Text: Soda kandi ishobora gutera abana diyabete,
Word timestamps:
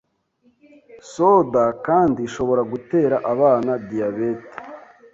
Soda 1.11 1.63
kandi 1.85 2.19
ishobora 2.27 2.61
gutera 2.71 3.15
abana 3.33 3.71
diyabete, 3.87 4.51